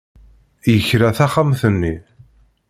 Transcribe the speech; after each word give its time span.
Yekra 0.73 1.09
taxxamt-nni. 1.17 1.95